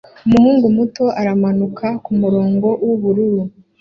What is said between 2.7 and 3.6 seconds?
wubururu